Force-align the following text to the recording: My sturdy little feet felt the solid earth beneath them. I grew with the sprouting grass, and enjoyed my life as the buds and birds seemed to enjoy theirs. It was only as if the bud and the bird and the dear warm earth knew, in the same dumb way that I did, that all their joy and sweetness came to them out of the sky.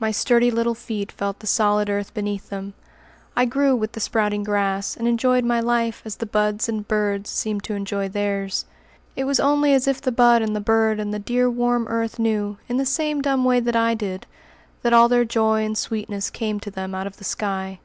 My 0.00 0.10
sturdy 0.10 0.50
little 0.50 0.74
feet 0.74 1.12
felt 1.12 1.38
the 1.38 1.46
solid 1.46 1.88
earth 1.88 2.12
beneath 2.12 2.48
them. 2.50 2.74
I 3.36 3.44
grew 3.44 3.76
with 3.76 3.92
the 3.92 4.00
sprouting 4.00 4.42
grass, 4.42 4.96
and 4.96 5.06
enjoyed 5.06 5.44
my 5.44 5.60
life 5.60 6.02
as 6.04 6.16
the 6.16 6.26
buds 6.26 6.68
and 6.68 6.88
birds 6.88 7.30
seemed 7.30 7.62
to 7.62 7.74
enjoy 7.74 8.08
theirs. 8.08 8.66
It 9.14 9.26
was 9.26 9.38
only 9.38 9.72
as 9.72 9.86
if 9.86 10.00
the 10.02 10.10
bud 10.10 10.42
and 10.42 10.56
the 10.56 10.60
bird 10.60 10.98
and 10.98 11.14
the 11.14 11.20
dear 11.20 11.48
warm 11.48 11.86
earth 11.86 12.18
knew, 12.18 12.58
in 12.68 12.78
the 12.78 12.84
same 12.84 13.22
dumb 13.22 13.44
way 13.44 13.60
that 13.60 13.76
I 13.76 13.94
did, 13.94 14.26
that 14.82 14.92
all 14.92 15.08
their 15.08 15.24
joy 15.24 15.64
and 15.64 15.78
sweetness 15.78 16.30
came 16.30 16.58
to 16.58 16.70
them 16.72 16.92
out 16.92 17.06
of 17.06 17.18
the 17.18 17.22
sky. 17.22 17.78